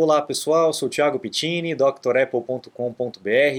[0.00, 2.70] Olá pessoal, sou Thiago Pittini, drapple.com.br.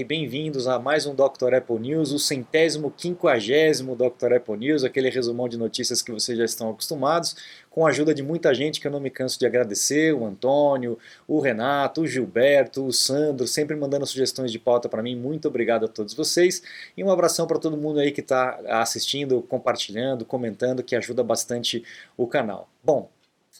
[0.06, 1.56] Bem-vindos a mais um Dr.
[1.56, 4.32] Apple News, o centésimo, quinquagésimo Dr.
[4.36, 7.36] Apple News, aquele resumão de notícias que vocês já estão acostumados,
[7.68, 10.98] com a ajuda de muita gente que eu não me canso de agradecer, o Antônio,
[11.28, 15.14] o Renato, o Gilberto, o Sandro, sempre mandando sugestões de pauta para mim.
[15.14, 16.62] Muito obrigado a todos vocês
[16.96, 21.84] e um abração para todo mundo aí que está assistindo, compartilhando, comentando, que ajuda bastante
[22.16, 22.66] o canal.
[22.82, 23.10] Bom,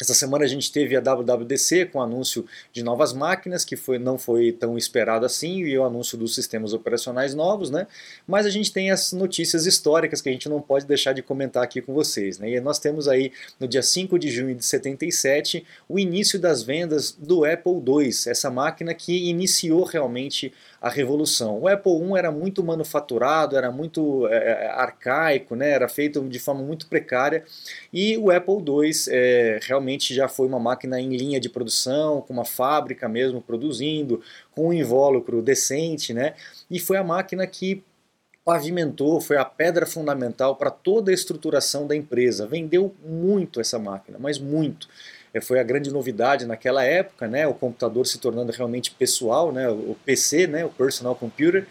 [0.01, 3.99] essa semana a gente teve a WWDC com o anúncio de novas máquinas, que foi,
[3.99, 7.86] não foi tão esperado assim, e o anúncio dos sistemas operacionais novos, né?
[8.26, 11.63] Mas a gente tem as notícias históricas que a gente não pode deixar de comentar
[11.63, 12.50] aqui com vocês, né?
[12.50, 17.12] E nós temos aí, no dia 5 de junho de 77, o início das vendas
[17.12, 21.58] do Apple II, essa máquina que iniciou realmente a revolução.
[21.61, 25.70] O Apple I era muito manufaturado, era muito é, arcaico, né?
[25.70, 27.44] era feito de forma muito precária,
[27.93, 32.33] e o Apple II é, realmente já foi uma máquina em linha de produção, com
[32.33, 34.22] uma fábrica mesmo produzindo,
[34.53, 36.34] com um invólucro decente, né?
[36.70, 37.84] e foi a máquina que
[38.42, 42.47] pavimentou, foi a pedra fundamental para toda a estruturação da empresa.
[42.47, 44.89] Vendeu muito essa máquina, mas muito.
[45.33, 49.69] É, foi a grande novidade naquela época, né, o computador se tornando realmente pessoal, né,
[49.69, 51.67] o PC, né, o Personal Computer,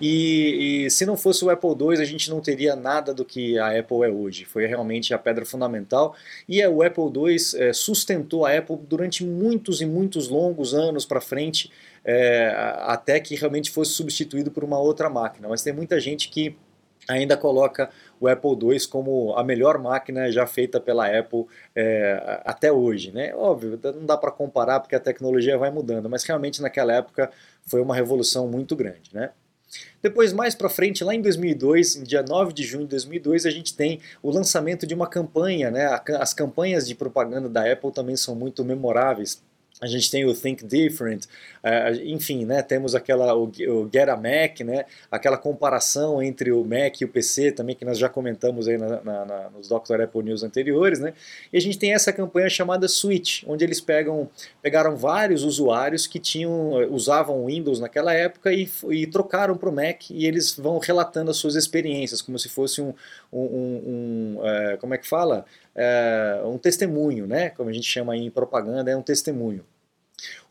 [0.00, 3.58] e, e, se não fosse o Apple II, a gente não teria nada do que
[3.58, 4.46] a Apple é hoje.
[4.46, 6.16] Foi realmente a pedra fundamental.
[6.48, 11.20] E o Apple II é, sustentou a Apple durante muitos e muitos longos anos para
[11.20, 11.70] frente,
[12.02, 12.50] é,
[12.86, 15.48] até que realmente fosse substituído por uma outra máquina.
[15.48, 16.56] Mas tem muita gente que
[17.06, 17.90] ainda coloca
[18.20, 23.10] o Apple II como a melhor máquina já feita pela Apple é, até hoje.
[23.10, 23.34] Né?
[23.34, 27.30] Óbvio, não dá para comparar porque a tecnologia vai mudando, mas realmente naquela época
[27.66, 29.10] foi uma revolução muito grande.
[29.14, 29.30] Né?
[30.02, 33.50] Depois, mais para frente, lá em 2002, em dia 9 de junho de 2002, a
[33.50, 35.70] gente tem o lançamento de uma campanha.
[35.70, 36.00] Né?
[36.18, 39.42] As campanhas de propaganda da Apple também são muito memoráveis
[39.80, 41.24] a gente tem o Think Different,
[42.04, 47.00] enfim, né, temos aquela, o, o, Get a Mac, né, aquela comparação entre o Mac
[47.00, 50.02] e o PC também, que nós já comentamos aí na, na, na, nos Dr.
[50.02, 51.14] Apple News anteriores, né,
[51.52, 54.28] e a gente tem essa campanha chamada Switch, onde eles pegam,
[54.62, 60.10] pegaram vários usuários que tinham, usavam Windows naquela época e, e trocaram para o Mac,
[60.10, 62.92] e eles vão relatando as suas experiências, como se fosse um,
[63.32, 65.44] um, um, uh, como é que fala?
[65.74, 67.50] é, um testemunho, né?
[67.50, 69.64] como a gente chama em propaganda, é um testemunho.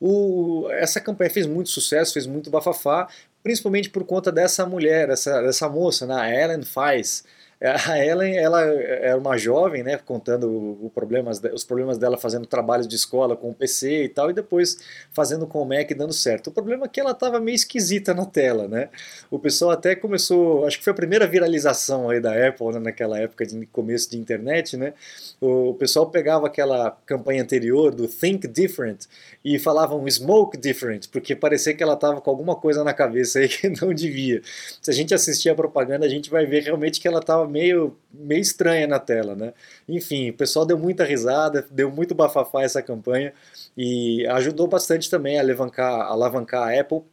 [0.02, 3.08] O, essa campanha fez muito sucesso, fez muito bafafá,
[3.44, 6.16] principalmente por conta dessa mulher, essa, dessa moça, né?
[6.16, 7.24] a Ellen Faz,
[7.62, 12.96] a Ellen, ela era uma jovem, né, contando problemas, os problemas dela fazendo trabalhos de
[12.96, 14.78] escola com o PC e tal, e depois
[15.12, 16.48] fazendo com o Mac dando certo.
[16.48, 18.90] O problema é que ela estava meio esquisita na tela, né?
[19.30, 23.20] O pessoal até começou, acho que foi a primeira viralização aí da Apple, né, naquela
[23.20, 24.94] época de começo de internet, né?
[25.42, 29.06] O pessoal pegava aquela campanha anterior do Think Different
[29.44, 33.48] e falavam Smoke Different, porque parecia que ela estava com alguma coisa na cabeça aí
[33.50, 34.42] que não devia.
[34.82, 37.98] Se a gente assistir a propaganda, a gente vai ver realmente que ela estava meio,
[38.14, 39.54] meio estranha na tela, né?
[39.88, 43.34] Enfim, o pessoal deu muita risada, deu muito bafafá essa campanha
[43.78, 47.04] e ajudou bastante também a alavancar, alavancar a Apple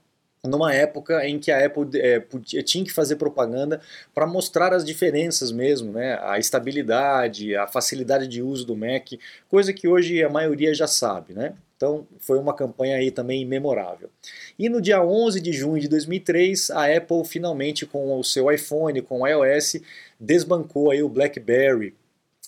[0.47, 2.21] numa época em que a Apple é,
[2.63, 3.81] tinha que fazer propaganda
[4.15, 6.19] para mostrar as diferenças mesmo, né?
[6.23, 9.13] a estabilidade, a facilidade de uso do Mac,
[9.49, 11.35] coisa que hoje a maioria já sabe.
[11.35, 11.55] Né?
[11.77, 14.09] Então foi uma campanha aí também memorável.
[14.59, 19.03] E no dia 11 de junho de 2003, a Apple finalmente com o seu iPhone,
[19.03, 19.77] com o iOS,
[20.19, 21.95] desbancou aí o BlackBerry.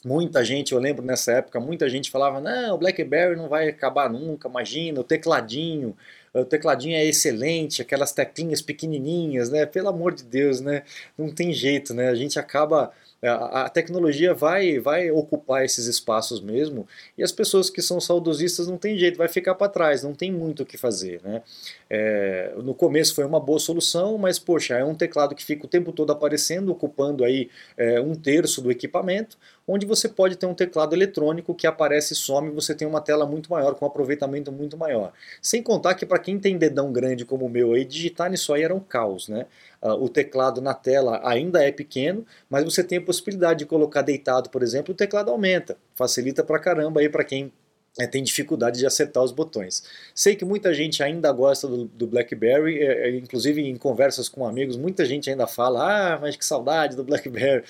[0.04, 4.08] Muita gente, eu lembro nessa época, muita gente falava, não, o BlackBerry não vai acabar
[4.08, 5.96] nunca, imagina, o tecladinho,
[6.32, 9.66] o tecladinho é excelente, aquelas teclinhas pequenininhas, né?
[9.66, 10.84] Pelo amor de Deus, né?
[11.16, 12.08] Não tem jeito, né?
[12.08, 16.86] A gente acaba a tecnologia vai, vai ocupar esses espaços mesmo
[17.16, 20.30] e as pessoas que são saudosistas não tem jeito, vai ficar para trás, não tem
[20.30, 21.20] muito o que fazer.
[21.24, 21.42] Né?
[21.90, 25.68] É, no começo foi uma boa solução, mas poxa, é um teclado que fica o
[25.68, 29.36] tempo todo aparecendo, ocupando aí é, um terço do equipamento,
[29.68, 33.26] onde você pode ter um teclado eletrônico que aparece e some você tem uma tela
[33.26, 35.12] muito maior, com um aproveitamento muito maior.
[35.42, 38.62] Sem contar que para quem tem dedão grande como o meu aí, digitar nisso aí
[38.62, 39.28] era um caos.
[39.28, 39.44] Né?
[39.82, 44.50] Uh, o teclado na tela ainda é pequeno, mas você tem possibilidade de colocar deitado,
[44.50, 45.78] por exemplo, o teclado aumenta.
[45.94, 47.50] Facilita pra caramba aí para quem
[47.98, 49.82] é, tem dificuldade de acertar os botões.
[50.14, 54.46] Sei que muita gente ainda gosta do, do BlackBerry, é, é, inclusive em conversas com
[54.46, 57.64] amigos, muita gente ainda fala, ah, mas que saudade do BlackBerry,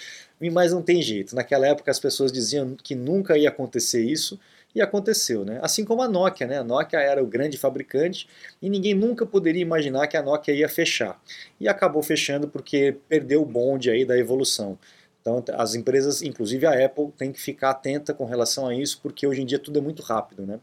[0.52, 1.36] mas não tem jeito.
[1.36, 4.40] Naquela época as pessoas diziam que nunca ia acontecer isso,
[4.74, 5.58] e aconteceu, né?
[5.62, 6.58] Assim como a Nokia, né?
[6.58, 8.28] A Nokia era o grande fabricante
[8.60, 11.20] e ninguém nunca poderia imaginar que a Nokia ia fechar.
[11.58, 14.78] E acabou fechando porque perdeu o bonde aí da evolução.
[15.28, 19.26] Então as empresas, inclusive a Apple, tem que ficar atenta com relação a isso, porque
[19.26, 20.58] hoje em dia tudo é muito rápido, né?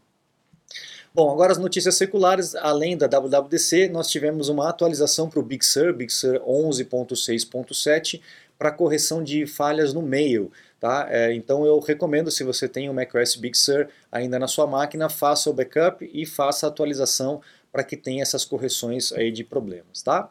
[1.14, 5.64] Bom, agora as notícias seculares, além da WWDC, nós tivemos uma atualização para o Big
[5.64, 8.20] Sur, Big Sur 11.6.7,
[8.58, 10.52] para correção de falhas no mail.
[10.78, 11.06] Tá?
[11.10, 15.08] É, então eu recomendo, se você tem o macOS Big Sur ainda na sua máquina,
[15.08, 17.40] faça o backup e faça a atualização
[17.72, 20.02] para que tenha essas correções aí de problemas.
[20.02, 20.30] Tá?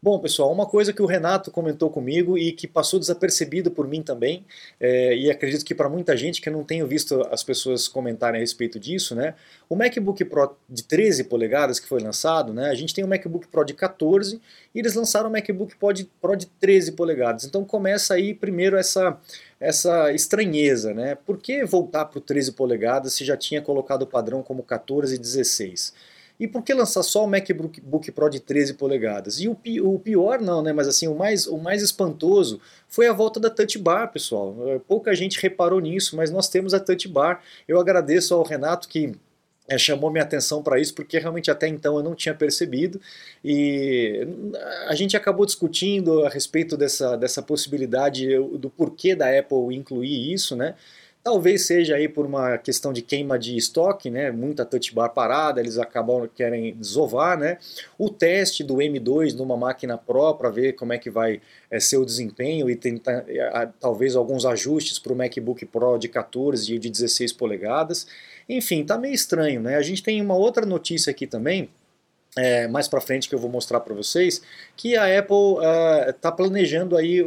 [0.00, 4.00] Bom, pessoal, uma coisa que o Renato comentou comigo e que passou desapercebido por mim
[4.00, 4.44] também,
[4.78, 8.38] é, e acredito que para muita gente que eu não tenho visto as pessoas comentarem
[8.38, 9.34] a respeito disso, né?
[9.68, 12.70] O MacBook Pro de 13 polegadas que foi lançado, né?
[12.70, 14.40] A gente tem o MacBook Pro de 14
[14.72, 17.44] e eles lançaram o MacBook Pro de, Pro de 13 polegadas.
[17.44, 19.18] Então começa aí primeiro essa
[19.60, 21.16] essa estranheza, né?
[21.16, 25.16] Por que voltar para o 13 polegadas se já tinha colocado o padrão como 14
[25.16, 25.92] e 16?
[26.38, 29.40] E por que lançar só o MacBook Pro de 13 polegadas?
[29.40, 30.72] E o, o pior não, né?
[30.72, 34.56] Mas assim, o mais, o mais espantoso foi a volta da Touch Bar, pessoal.
[34.68, 37.42] É, pouca gente reparou nisso, mas nós temos a Touch Bar.
[37.66, 39.12] Eu agradeço ao Renato que
[39.68, 43.00] é, chamou minha atenção para isso, porque realmente até então eu não tinha percebido.
[43.44, 44.26] E
[44.88, 50.56] a gente acabou discutindo a respeito dessa, dessa possibilidade, do porquê da Apple incluir isso,
[50.56, 50.74] né?
[51.22, 54.30] Talvez seja aí por uma questão de queima de estoque, né?
[54.30, 57.58] Muita touch bar parada, eles acabam querem desovar, né?
[57.98, 61.98] O teste do M2 numa máquina Pro para ver como é que vai é, ser
[61.98, 63.26] o desempenho e tentar
[63.78, 68.06] talvez alguns ajustes para o MacBook Pro de 14 e de 16 polegadas.
[68.48, 69.76] Enfim, tá meio estranho, né?
[69.76, 71.68] A gente tem uma outra notícia aqui também
[72.38, 74.40] é, mais para frente que eu vou mostrar para vocês,
[74.76, 75.58] que a Apple
[76.08, 77.24] está uh, planejando aí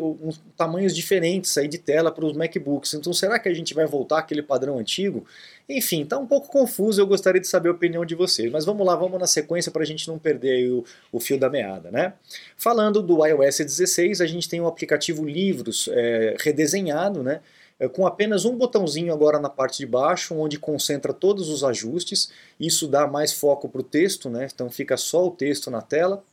[0.55, 2.93] tamanhos diferentes aí de tela para os MacBooks.
[2.93, 5.25] Então será que a gente vai voltar àquele padrão antigo?
[5.67, 8.51] Enfim, está um pouco confuso, eu gostaria de saber a opinião de vocês.
[8.51, 11.49] Mas vamos lá, vamos na sequência para a gente não perder o, o, fio da
[11.49, 11.89] meada.
[11.91, 12.13] Né?
[12.57, 17.41] Falando do iOS 16, a gente tem o aplicativo Livros é, redesenhado, né?
[17.81, 22.31] É, com apenas um botãozinho agora na parte de baixo, onde concentra todos os ajustes.
[22.59, 24.47] Isso dá mais foco para o texto, né?
[24.53, 26.23] então fica só o texto na tela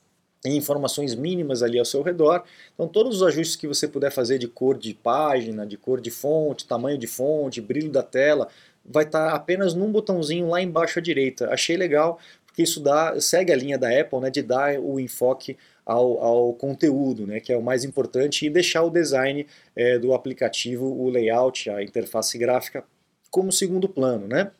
[0.45, 2.45] e informações mínimas ali ao seu redor.
[2.75, 6.11] Então todos os ajustes que você puder fazer de cor de página, de cor de
[6.11, 8.49] fonte, tamanho de fonte, brilho da tela,
[8.85, 11.49] vai estar tá apenas num botãozinho lá embaixo à direita.
[11.51, 15.57] Achei legal porque isso dá, segue a linha da Apple né, de dar o enfoque
[15.89, 20.13] ao, ao conteúdo, né, que é o mais importante, e deixar o design é, do
[20.13, 22.85] aplicativo, o layout, a interface gráfica,
[23.31, 24.51] como segundo plano, né?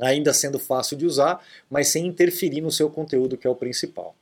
[0.00, 4.14] ainda sendo fácil de usar, mas sem interferir no seu conteúdo, que é o principal.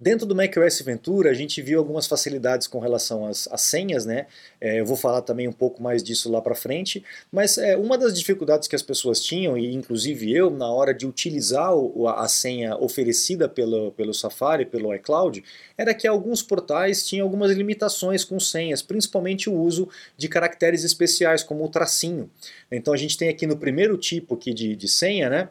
[0.00, 4.28] Dentro do macOS Ventura, a gente viu algumas facilidades com relação às, às senhas, né?
[4.60, 7.02] É, eu vou falar também um pouco mais disso lá para frente,
[7.32, 11.04] mas é, uma das dificuldades que as pessoas tinham, e inclusive eu, na hora de
[11.04, 15.42] utilizar o, a senha oferecida pelo, pelo Safari, pelo iCloud,
[15.76, 21.42] era que alguns portais tinham algumas limitações com senhas, principalmente o uso de caracteres especiais,
[21.42, 22.30] como o tracinho.
[22.70, 25.48] Então a gente tem aqui no primeiro tipo aqui de, de senha, né?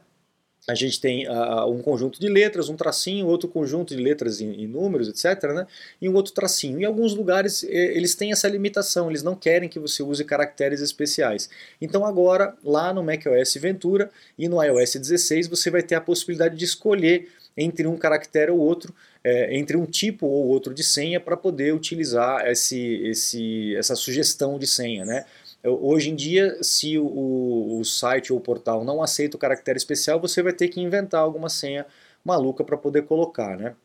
[0.68, 4.46] A gente tem uh, um conjunto de letras, um tracinho, outro conjunto de letras e,
[4.46, 5.54] e, números, etc.
[5.54, 5.66] Né?
[6.02, 6.82] E um outro tracinho.
[6.82, 11.50] Em alguns lugares eles têm essa limitação, eles não querem que você use caracteres especiais.
[11.82, 16.58] Então agora, lá no macOS Ventura e no iOS 16, você vai ter a possibilidade
[16.58, 18.94] de escolher entre um caractere ou outro,
[19.24, 24.60] é, entre um tipo ou outro de senha para poder utilizar esse, esse, essa sugestão
[24.60, 25.06] de senha.
[25.06, 25.26] Né?
[25.64, 30.20] Hoje em dia, se o, o site ou o portal não aceita o caractere especial,
[30.20, 31.86] você vai ter que inventar alguma senha
[32.24, 33.76] maluca para poder colocar, né?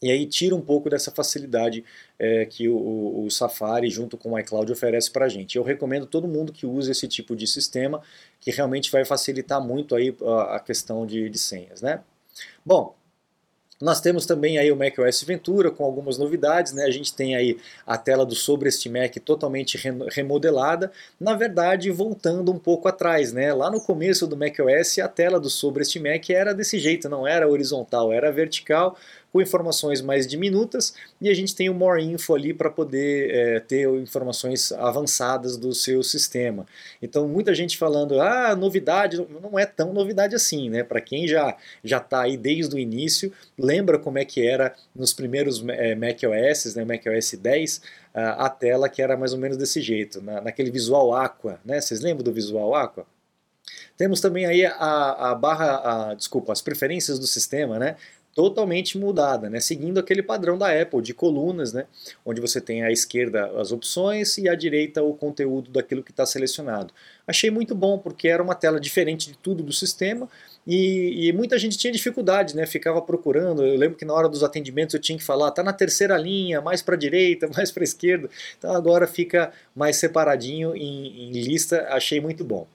[0.00, 1.84] E aí tira um pouco dessa facilidade
[2.18, 5.56] é, que o, o, Safari junto com o iCloud oferece para a gente.
[5.56, 8.00] Eu recomendo todo mundo que use esse tipo de sistema,
[8.40, 12.00] que realmente vai facilitar muito aí a, a questão de, de senhas, né?
[12.64, 12.94] Bom,
[13.80, 16.84] nós temos também aí o macOS Ventura com algumas novidades, né?
[16.84, 17.56] A gente tem aí
[17.86, 19.78] a tela do sobre este Mac totalmente
[20.10, 23.52] remodelada, na verdade voltando um pouco atrás, né?
[23.54, 27.26] Lá no começo do macOS a tela do sobre este Mac era desse jeito, não
[27.26, 28.96] era horizontal, era vertical,
[29.38, 33.60] com informações mais diminutas e a gente tem o More Info ali para poder é,
[33.60, 36.66] ter informações avançadas do seu sistema.
[37.00, 40.82] Então muita gente falando, ah, novidade, não é tão novidade assim, né?
[40.82, 45.12] Para quem já já está aí desde o início, lembra como é que era nos
[45.12, 47.80] primeiros é, macOS, né, macOS 10,
[48.14, 51.80] a tela que era mais ou menos desse jeito, na, naquele visual Aqua, né?
[51.80, 53.06] Vocês lembram do visual Aqua?
[53.96, 57.96] Temos também aí a, a barra, a, desculpa, as preferências do sistema, né?
[58.38, 59.58] Totalmente mudada, né?
[59.58, 61.86] seguindo aquele padrão da Apple de colunas, né?
[62.24, 66.24] onde você tem à esquerda as opções e à direita o conteúdo daquilo que está
[66.24, 66.94] selecionado.
[67.26, 70.28] Achei muito bom porque era uma tela diferente de tudo do sistema
[70.64, 72.64] E, e, muita gente tinha dificuldade, né?
[72.64, 73.64] Ficava procurando.
[73.64, 76.60] Eu lembro que na hora dos atendimentos eu tinha que falar, tá na terceira linha,
[76.60, 78.30] mais para a direita, mais para a esquerda.
[78.56, 81.88] Então agora fica mais separadinho em, em lista.
[81.90, 82.68] Achei muito bom.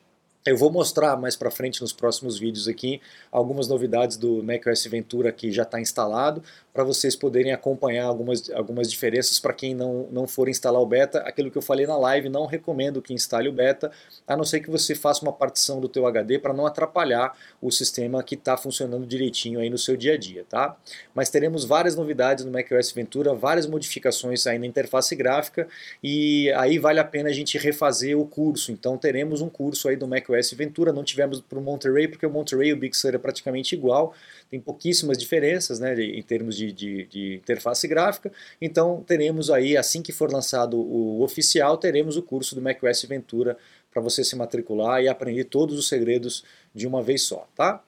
[0.45, 2.99] Eu vou mostrar mais para frente nos próximos vídeos aqui
[3.31, 8.89] algumas novidades do macOS Ventura que já está instalado, para vocês poderem acompanhar algumas, algumas
[8.89, 11.19] diferenças para quem não, não for instalar o beta.
[11.19, 13.91] Aquilo que eu falei na live, não recomendo que instale o beta,
[14.27, 17.69] a não ser que você faça uma partição do teu HD para não atrapalhar o
[17.69, 20.75] sistema que está funcionando direitinho aí no seu dia a dia, tá?
[21.13, 25.67] Mas teremos várias novidades no macOS Ventura, várias modificações aí na interface gráfica
[26.03, 28.71] e aí vale a pena a gente refazer o curso.
[28.71, 32.31] Então teremos um curso aí do macOS Ventura, não tivemos para o Monterey, porque o
[32.31, 34.15] Monterey e o Big Sur é praticamente igual,
[34.53, 38.31] tem pouquíssimas diferenças né, em termos de, de, de, interface gráfica,
[38.61, 43.57] então teremos aí, assim que for lançado o oficial, teremos o curso do macOS Ventura
[43.91, 47.83] para você se matricular e aprender todos os segredos de uma vez só, tá?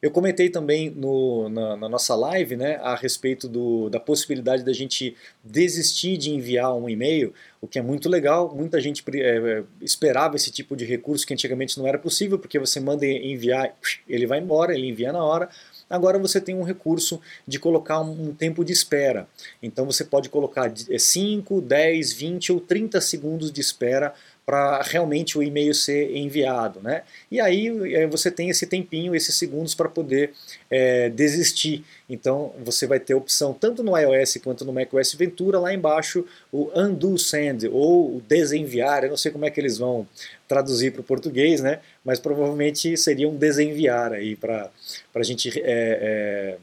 [0.00, 4.72] Eu comentei também no, na, na, nossa live né, a respeito do, da possibilidade da
[4.72, 5.14] gente
[5.44, 8.54] desistir de enviar um e-mail, o que é muito legal.
[8.54, 12.80] Muita gente é, esperava esse tipo de recurso que antigamente não era possível, porque você
[12.80, 13.74] manda enviar,
[14.08, 15.48] ele vai embora, ele envia na hora.
[15.88, 19.28] Agora você tem um recurso de colocar um, tempo de espera.
[19.62, 24.12] Então você pode colocar 5, 10, 20 ou 30 segundos de espera
[24.46, 26.80] para realmente o e-mail ser enviado.
[26.80, 27.02] Né?
[27.30, 30.32] E aí é, você tem esse tempinho, esses segundos para poder
[30.70, 31.84] é, desistir.
[32.08, 36.24] Então você vai ter a opção tanto no iOS quanto no macOS Ventura, lá embaixo
[36.52, 40.06] o undo send ou o desenviar, eu não sei como é que eles vão
[40.46, 41.80] traduzir para o português, né?
[42.06, 44.70] Mas provavelmente seria um desenviar aí para
[45.12, 46.56] a gente é,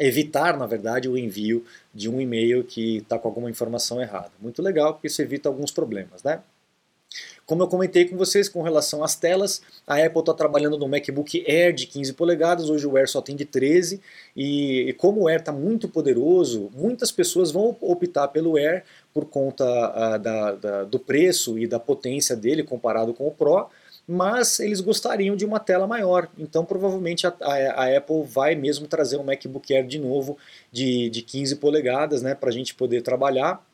[0.00, 4.32] é, evitar, na verdade, o envio de um e-mail que está com alguma informação errada.
[4.40, 6.24] Muito legal, porque isso evita alguns problemas.
[6.24, 6.40] Né?
[7.46, 11.44] Como eu comentei com vocês com relação às telas, a Apple está trabalhando no MacBook
[11.48, 14.00] Air de 15 polegadas, hoje o Air só tem de 13,
[14.36, 18.82] e, como o Air está muito poderoso, muitas pessoas vão optar pelo Air
[19.14, 23.68] por conta a, da, da, do preço e da potência dele comparado com o Pro,
[24.10, 26.28] mas eles gostariam de uma tela maior.
[26.36, 30.36] Então provavelmente a, a, a, Apple vai mesmo trazer um MacBook Air de novo
[30.72, 33.64] de, de 15 polegadas né, para a gente poder trabalhar.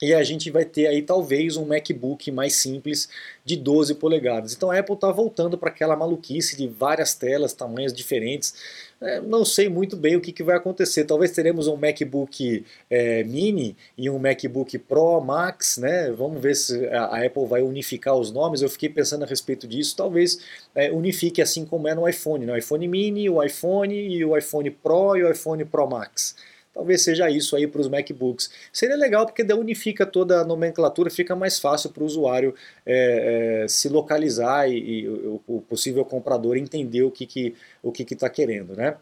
[0.00, 3.08] E a gente vai ter aí talvez um MacBook mais simples
[3.44, 4.54] de 12 polegadas.
[4.54, 8.54] Então a Apple está voltando para aquela maluquice de várias telas, tamanhos diferentes.
[9.00, 11.04] É, não sei muito bem o que, que, vai acontecer.
[11.04, 16.10] Talvez teremos um MacBook é, Mini e um MacBook Pro Max, né?
[16.12, 18.60] Vamos ver se a, Apple vai unificar os nomes.
[18.60, 19.96] Eu fiquei pensando a respeito disso.
[19.96, 20.40] Talvez
[20.74, 22.58] é, unifique assim como é no iPhone, no né?
[22.58, 26.36] iPhone Mini, o iPhone e o iPhone Pro e o iPhone Pro Max.
[26.78, 28.50] Talvez seja isso aí para os MacBooks.
[28.72, 32.54] Seria legal porque daí unifica toda a nomenclatura, fica mais fácil para o usuário
[32.86, 37.90] é, é, se localizar e, e o, o, possível comprador entender o que que o
[37.90, 38.96] que está querendo, né?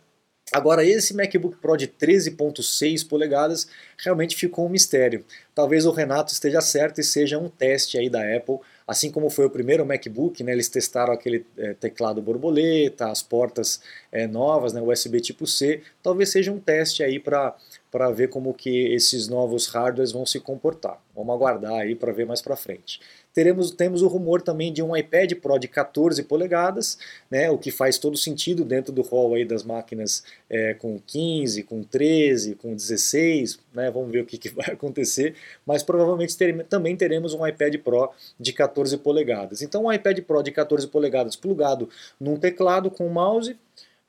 [0.50, 3.68] Agora, esse MacBook Pro de 13.6 polegadas
[3.98, 5.22] realmente ficou um mistério.
[5.54, 9.46] Talvez o Renato esteja certo e seja um teste aí da Apple Assim como foi
[9.46, 13.80] o primeiro MacBook, né, eles testaram aquele é, teclado borboleta, as portas
[14.12, 15.82] é, novas, né, USB tipo C.
[16.02, 17.56] Talvez seja um teste aí para
[17.90, 21.02] para ver como que esses novos hardwares vão se comportar.
[21.14, 23.00] Vamos aguardar aí para ver mais para frente.
[23.36, 26.98] Teremos, temos o rumor também de um iPad Pro de 14 polegadas,
[27.30, 31.62] né, o que faz todo sentido dentro do rol aí das máquinas é, com 15,
[31.64, 35.34] com 13, com 16, né, vamos ver o que, que vai acontecer,
[35.66, 39.60] mas provavelmente ter, também teremos um iPad Pro de 14 polegadas.
[39.60, 43.54] Então um iPad Pro de 14 polegadas plugado num teclado com mouse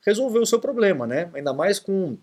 [0.06, 1.30] resolveu o seu problema, né?
[1.34, 2.18] ainda mais com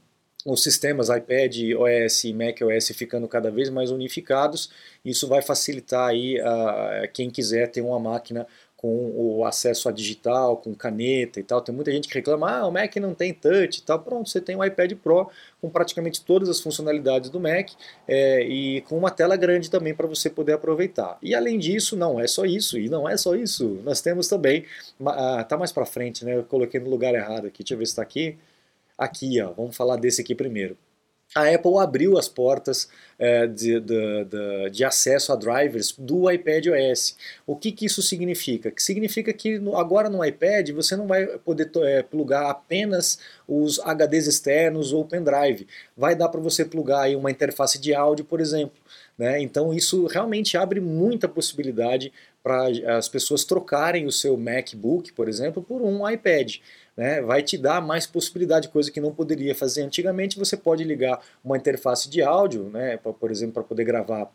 [0.44, 4.70] os sistemas iPad, OS e macOS ficando cada vez mais unificados,
[5.04, 8.46] isso vai facilitar aí a, quem quiser ter uma máquina
[8.84, 11.62] com o acesso a digital, com caneta e tal.
[11.62, 13.98] Tem muita gente que reclama, ah, o Mac não tem touch e tal.
[14.00, 17.70] Pronto, você tem um iPad Pro com praticamente todas as funcionalidades do Mac
[18.06, 21.16] é, e com uma tela grande também para você poder aproveitar.
[21.22, 23.80] E além disso, não é só isso, e não é só isso.
[23.84, 24.66] Nós temos também,
[25.06, 26.36] ah, tá mais para frente, né?
[26.36, 28.36] Eu coloquei no lugar errado aqui, deixa eu ver se está aqui.
[28.96, 30.76] Aqui, ó, vamos falar desse aqui primeiro.
[31.34, 36.66] A Apple abriu as portas é, de, de, de, de, acesso a drivers do iPad
[36.68, 37.16] OS.
[37.44, 38.70] O que, que isso significa?
[38.70, 43.80] Que significa que no, agora no iPad você não vai poder é, plugar apenas os
[43.80, 45.66] HDs externos ou pendrive.
[45.96, 48.80] Vai dar para você plugar aí uma interface de áudio, por exemplo.
[49.18, 49.40] Né?
[49.40, 52.12] Então isso realmente abre muita possibilidade
[52.44, 56.56] para as pessoas trocarem o seu MacBook, por exemplo, por um iPad
[56.96, 60.38] né, vai te dar mais possibilidade, coisa que não poderia fazer antigamente.
[60.38, 64.30] Você pode ligar uma interface de áudio, né, pra, por exemplo, para poder gravar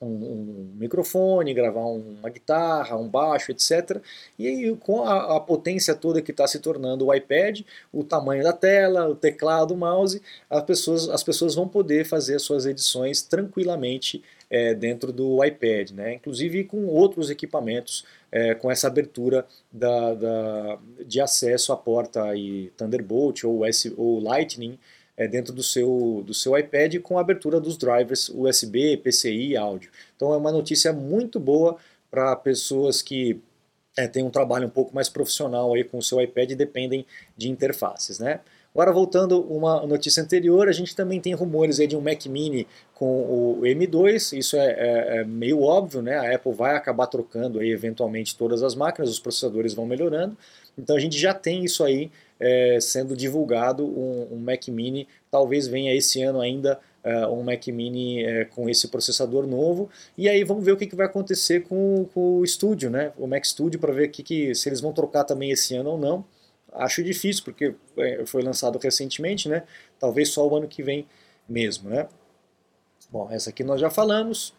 [0.00, 4.00] um, um, microfone, gravar uma guitarra, um baixo, etc.
[4.38, 7.60] E aí, com a, a potência toda que está se tornando o iPad,
[7.92, 12.38] o tamanho da tela, o teclado, o mouse, as pessoas, as pessoas vão poder fazer
[12.38, 16.14] suas edições tranquilamente é, dentro do iPad, né?
[16.14, 22.70] inclusive com outros equipamentos, é, com essa abertura da, da, de acesso à porta aí,
[22.76, 24.78] Thunderbolt ou, S, ou Lightning,
[25.18, 29.56] é, dentro do seu, do seu iPad com a abertura dos drivers USB, PCI e
[29.56, 29.90] áudio.
[30.14, 31.76] Então é uma notícia muito boa
[32.08, 33.40] para pessoas que
[33.96, 37.04] é, têm um trabalho um pouco mais profissional aí com o seu iPad e dependem
[37.36, 38.20] de interfaces.
[38.20, 38.38] Né?
[38.72, 42.64] Agora voltando uma notícia anterior, a gente também tem rumores aí de um Mac Mini
[42.94, 46.16] com o M2, isso é, é, é, meio óbvio, né?
[46.16, 50.36] A Apple vai acabar trocando aí eventualmente todas as máquinas, os processadores vão melhorando,
[50.76, 55.66] então a gente já tem isso aí é, sendo divulgado, um, um, Mac Mini, talvez
[55.66, 60.44] venha esse ano ainda é, um Mac Mini é, com esse processador novo, e aí
[60.44, 63.12] vamos ver o que, que vai acontecer com, com o Studio, né?
[63.16, 65.98] o Mac Studio, para ver que, que, se eles vão trocar também esse ano ou
[65.98, 66.24] não,
[66.72, 69.64] acho difícil, porque é, foi lançado recentemente, né?
[69.98, 71.06] talvez só o ano que vem
[71.48, 71.90] mesmo.
[71.90, 72.06] Né?
[73.10, 74.54] Bom, essa aqui nós já falamos.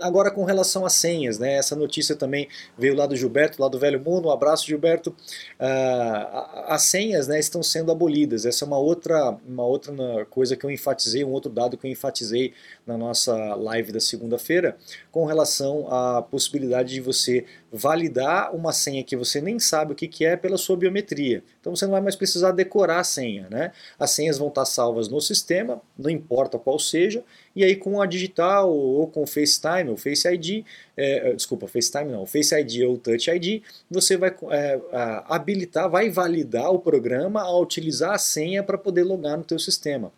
[0.00, 1.54] Agora com relação às senhas, né?
[1.54, 5.10] essa notícia também veio lá do Gilberto, lá do Velho Mundo, um abraço Gilberto.
[5.10, 9.92] Uh, as senhas né, estão sendo abolidas, essa é uma outra, uma outra
[10.26, 12.52] coisa que eu enfatizei, um outro dado que eu enfatizei
[12.86, 14.76] na nossa live da segunda-feira,
[15.10, 20.08] com relação à possibilidade de você validar uma senha que você nem sabe o que,
[20.08, 21.42] que é pela sua biometria.
[21.60, 23.48] Então você não vai mais precisar decorar a senha.
[23.50, 23.72] Né?
[23.98, 27.24] As senhas vão estar salvas no sistema, não importa qual seja,
[27.56, 32.12] e aí com a digital ou com o FaceTime ou Face ID, é, desculpa, FaceTime
[32.12, 34.80] não, Face ID ou Touch ID, você vai é,
[35.26, 40.12] habilitar, vai validar o programa a utilizar a senha para poder logar no teu sistema.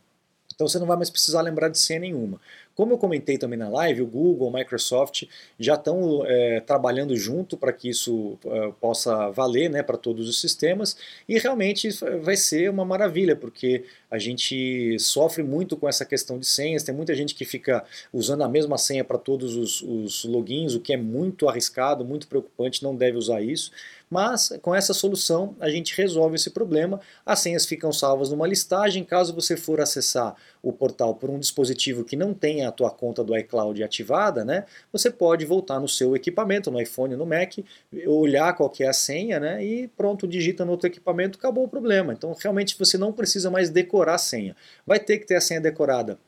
[0.53, 2.41] Então você não vai mais precisar lembrar de senha nenhuma.
[2.79, 5.25] Como eu comentei também na live, o Google, a Microsoft
[5.59, 10.41] já estão é, trabalhando junto para que isso é, possa valer né, para todos os
[10.41, 10.97] sistemas
[11.29, 11.89] e realmente
[12.23, 16.95] vai ser uma maravilha, porque a gente sofre muito com essa questão de senhas, tem
[16.95, 20.93] muita gente que fica usando a mesma senha para todos os, os logins, o que
[20.93, 23.73] é muito arriscado, muito preocupante, não deve usar isso.
[24.11, 27.01] Mas com essa solução a gente resolve esse problema.
[27.25, 29.05] As senhas ficam salvas numa listagem.
[29.05, 33.23] Caso você for acessar o portal por um dispositivo que não tenha a tua conta
[33.23, 37.59] do iCloud ativada, né, você pode voltar no seu equipamento, no iPhone, no Mac,
[38.07, 42.13] olhar qual é a senha, né, e pronto, digita no outro equipamento, acabou o problema.
[42.13, 44.57] Então realmente você não precisa mais decorar a senha.
[44.87, 46.19] Vai ter que ter a senha decorada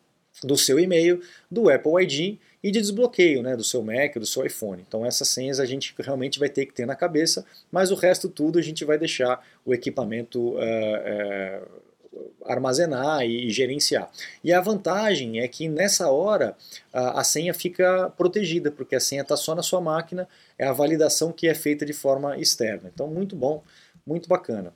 [0.44, 4.44] do seu e-mail, do Apple ID e de desbloqueio né, do seu Mac, do seu
[4.44, 4.84] iPhone.
[4.86, 8.28] Então essas senhas a gente realmente vai ter que ter na cabeça, mas o resto
[8.28, 11.80] tudo a gente vai deixar o equipamento uh, uh,
[12.44, 14.10] armazenar e gerenciar.
[14.42, 16.56] E a vantagem é que nessa hora
[16.92, 21.32] a senha fica protegida, porque a senha está só na sua máquina, é a validação
[21.32, 22.90] que é feita de forma externa.
[22.92, 23.62] Então muito bom,
[24.04, 24.74] muito bacana.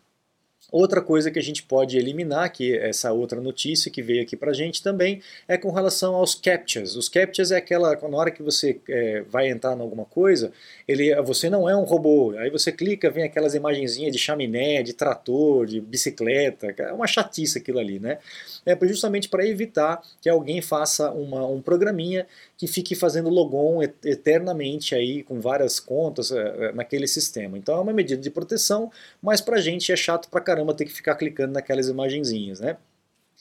[0.70, 4.36] Outra coisa que a gente pode eliminar, que é essa outra notícia que veio aqui
[4.36, 6.96] para a gente também, é com relação aos captchas.
[6.96, 10.52] Os captchas é aquela, na hora que você é, vai entrar em alguma coisa,
[10.88, 12.34] ele, você não é um robô.
[12.38, 17.58] Aí você clica, vem aquelas imagenzinhas de chaminé, de trator, de bicicleta, é uma chatice
[17.58, 18.18] aquilo ali, né?
[18.66, 24.94] É justamente para evitar que alguém faça uma, um programinha que fique fazendo logon eternamente
[24.94, 27.58] aí com várias contas é, é, naquele sistema.
[27.58, 28.90] Então é uma medida de proteção,
[29.22, 32.76] mas para a gente é chato pra caramba ter que ficar clicando naquelas imagenzinhas, né?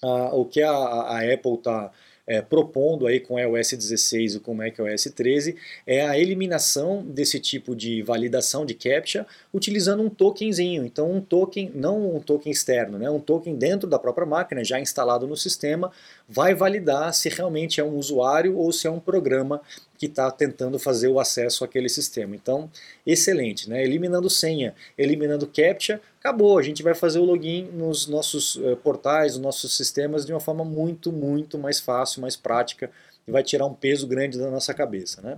[0.01, 1.91] Ah, o que a, a Apple está
[2.25, 7.75] é, propondo aí com iOS 16 e com macOS 13 é a eliminação desse tipo
[7.75, 10.85] de validação de captcha utilizando um tokenzinho.
[10.85, 14.79] Então um token, não um token externo, né, um token dentro da própria máquina, já
[14.79, 15.91] instalado no sistema,
[16.27, 19.61] vai validar se realmente é um usuário ou se é um programa
[19.97, 22.35] que está tentando fazer o acesso àquele sistema.
[22.35, 22.69] Então,
[23.05, 23.83] excelente, né?
[23.83, 26.57] Eliminando senha, eliminando captcha, acabou.
[26.57, 30.39] A gente vai fazer o login nos nossos uh, portais, nos nossos sistemas de uma
[30.39, 32.89] forma muito, muito mais fácil, mais prática
[33.27, 35.37] e vai tirar um peso grande da nossa cabeça, né?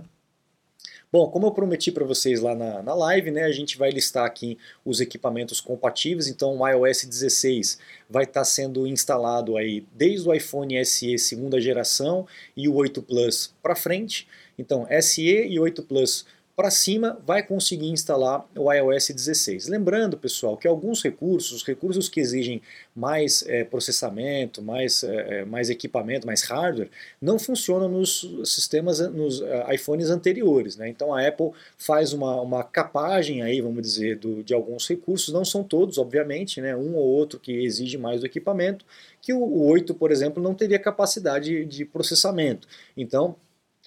[1.16, 4.26] Bom, como eu prometi para vocês lá na, na live, né, a gente vai listar
[4.26, 10.28] aqui os equipamentos compatíveis, então o iOS 16 vai estar tá sendo instalado aí desde
[10.28, 15.84] o iPhone SE segunda geração e o 8 Plus para frente, então SE e 8
[15.84, 16.26] Plus
[16.56, 19.68] para cima vai conseguir instalar o iOS 16.
[19.68, 22.62] Lembrando, pessoal, que alguns recursos, recursos que exigem
[22.94, 26.88] mais é, processamento, mais, é, mais equipamento, mais hardware,
[27.20, 30.78] não funcionam nos sistemas, nos iPhones anteriores.
[30.78, 30.88] Né?
[30.88, 35.44] Então a Apple faz uma, uma capagem aí, vamos dizer, do, de alguns recursos, não
[35.44, 36.74] são todos, obviamente, né?
[36.74, 38.82] um ou outro que exige mais do equipamento,
[39.20, 42.66] que o, o 8, por exemplo, não teria capacidade de processamento.
[42.96, 43.36] Então,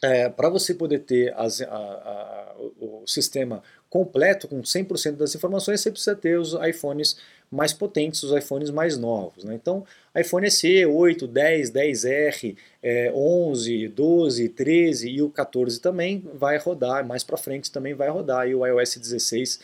[0.01, 5.81] é, para você poder ter as, a, a, o, sistema completo com 100% das informações,
[5.81, 7.17] você precisa ter os iPhones
[7.51, 9.43] mais potentes, os iPhones mais novos.
[9.43, 9.55] Né?
[9.55, 9.83] Então,
[10.15, 17.05] iPhone SE 8, 10, 10R, é, 11, 12, 13 e o 14 também vai rodar,
[17.05, 19.59] mais para frente também vai rodar, e o iOS 16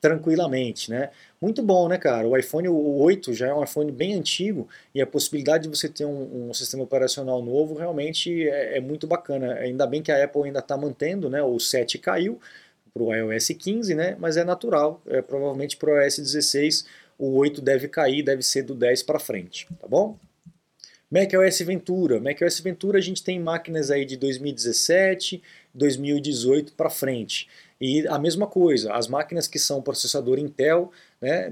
[0.00, 1.10] tranquilamente, né?
[1.40, 2.26] Muito bom, né, cara?
[2.26, 6.04] O iPhone 8 já é um iPhone bem antigo e a possibilidade de você ter
[6.04, 9.54] um, um sistema operacional novo realmente é, é, muito bacana.
[9.54, 11.42] Ainda bem que a Apple ainda está mantendo, né?
[11.42, 12.40] O 7 caiu
[12.94, 14.16] para o iOS 15, né?
[14.18, 16.86] Mas é natural, é, provavelmente para o iOS 16
[17.18, 20.16] o 8 deve cair, deve ser do 10 para frente, tá bom?
[21.10, 22.20] macOS Ventura.
[22.20, 25.42] macOS Ventura a gente tem máquinas aí de 2017,
[25.74, 27.48] 2018 para frente.
[27.80, 31.48] E a mesma coisa, as máquinas que são processador Intel, né,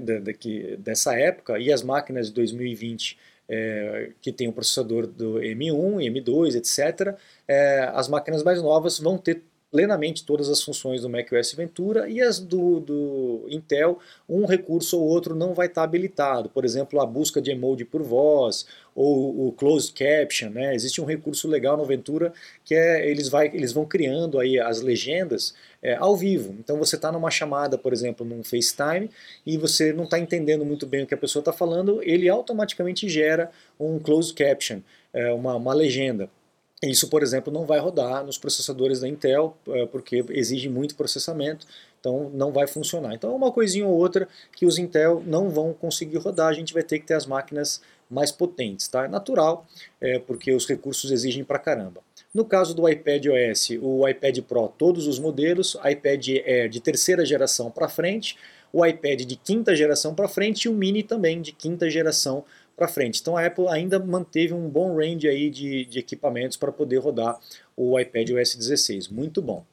[0.77, 3.17] dessa época, e as máquinas de 2020
[3.49, 9.17] é, que tem o processador do M1, M2, etc., é, as máquinas mais novas vão
[9.17, 9.41] ter
[9.77, 15.07] plenamente todas as funções do macOS Ventura e as do, do, Intel, um recurso ou
[15.07, 16.49] outro não vai estar habilitado.
[16.49, 20.49] Por exemplo, a busca de emoji por voz ou o closed caption.
[20.49, 20.73] Né?
[20.73, 22.33] Existe um recurso legal no Ventura
[22.65, 26.55] que é eles, vai, eles vão criando aí as legendas é, ao vivo.
[26.57, 29.11] Então você está numa chamada, por exemplo, num FaceTime
[29.45, 33.07] e você não está entendendo muito bem o que a pessoa está falando, ele automaticamente
[33.07, 34.79] gera um closed caption,
[35.13, 36.27] é, uma, uma legenda.
[36.83, 41.65] Isso, por exemplo, não vai rodar nos processadores da Intel, eh, porque exige muito processamento,
[41.99, 43.15] então não vai funcionar.
[43.15, 46.83] Então, uma coisinha ou outra que os Intel não vão conseguir rodar, a gente vai
[46.83, 49.05] ter que ter as máquinas mais potentes, tá?
[49.05, 49.65] É natural,
[49.99, 52.01] é, porque os recursos exigem pra caramba.
[52.31, 57.25] No caso do iPad OS, o iPad Pro, todos os modelos, iPad Air de terceira
[57.25, 58.37] geração para frente,
[58.71, 62.43] o iPad de quinta geração para frente e o Mini também de quinta geração
[62.77, 63.19] para frente.
[63.19, 67.37] Então a Apple ainda manteve um bom range aí de, de equipamentos para poder rodar
[67.75, 69.07] o iPad OS 16.
[69.07, 69.65] Muito bom.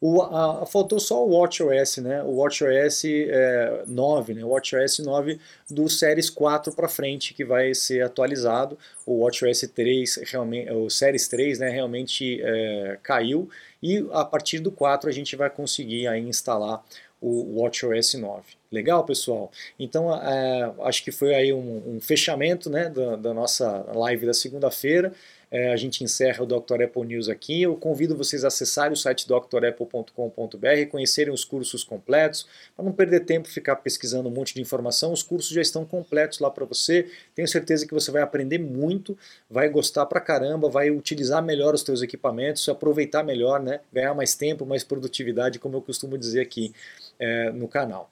[0.00, 2.22] O, a, faltou só o WatchOS, né?
[2.24, 4.44] O WatchOS é, 9, né?
[4.44, 8.76] O WatchOS 9 do Series 4 para frente que vai ser atualizado.
[9.06, 13.48] O WatchOS 3 realmente, o Series 3, né, realmente é, caiu
[13.82, 16.84] e a partir do 4 a gente vai conseguir aí instalar
[17.24, 18.42] o WatchOS 9.
[18.70, 19.50] Legal, pessoal?
[19.78, 24.34] Então, é, acho que foi aí um, um fechamento né, da, da, nossa live da
[24.34, 25.12] segunda-feira.
[25.54, 26.82] É, a gente encerra o Dr.
[26.82, 27.62] Apple News aqui.
[27.62, 30.10] Eu convido vocês a acessarem o site drapple.com.br,
[30.90, 35.12] conhecerem os cursos completos, para não perder tempo ficar pesquisando um monte de informação.
[35.12, 37.08] Os cursos já estão completos lá para você.
[37.36, 39.16] Tenho certeza que você vai aprender muito,
[39.48, 43.78] vai gostar pra caramba, vai utilizar melhor os seus equipamentos, aproveitar melhor, né?
[43.92, 46.74] ganhar mais tempo, mais produtividade, como eu costumo dizer aqui
[47.16, 48.10] é, no canal.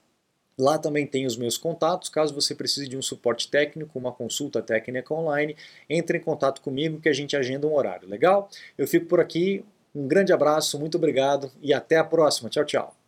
[0.59, 4.62] Lá também tem os meus contatos, caso você precise de um suporte técnico, uma consulta
[4.62, 5.57] técnica online,
[5.88, 8.49] entre em contato comigo que a gente agenda um horário, legal?
[8.77, 12.49] Eu fico por aqui, um grande abraço, muito obrigado e até a próxima.
[12.49, 13.02] Tchau, tchau.